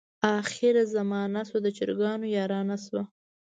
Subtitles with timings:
[0.39, 3.03] اخره زمانه شوه د چرګانو یارانه شوه.